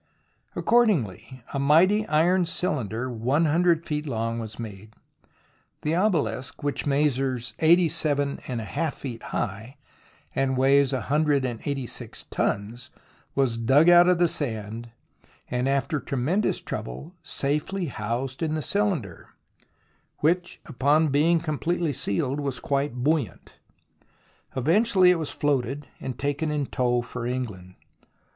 Accordingly 0.55 1.43
a 1.53 1.59
mighty 1.59 2.07
iron 2.07 2.47
cylinder 2.47 3.07
lOO 3.13 3.75
feet 3.85 4.07
long 4.07 4.39
was 4.39 4.57
made. 4.57 4.93
The 5.83 5.93
obelisk, 5.95 6.63
which 6.63 6.87
measures 6.87 7.53
86^ 7.59 8.93
feet 8.93 9.21
high, 9.21 9.77
and 10.33 10.57
weighs 10.57 10.91
i86 10.91 12.25
tons, 12.31 12.89
was 13.35 13.57
dug 13.57 13.89
out 13.89 14.07
of 14.09 14.17
the 14.17 14.27
sand, 14.27 14.89
and 15.51 15.69
after 15.69 15.99
tremendous 15.99 16.59
trouble 16.61 17.13
safely 17.21 17.85
housed 17.85 18.41
in 18.41 18.55
the 18.55 18.63
cylinder, 18.63 19.29
which, 20.17 20.59
upon 20.65 21.09
being 21.09 21.39
com 21.39 21.59
pletely 21.59 21.93
sealed, 21.93 22.39
was 22.39 22.59
quite 22.59 23.03
buoyant. 23.03 23.57
Eventually 24.55 25.11
it 25.11 25.19
was 25.19 25.29
floated, 25.29 25.85
and 25.99 26.17
taken 26.17 26.49
in 26.49 26.65
tow 26.65 27.03
for 27.03 27.27
England. 27.27 27.75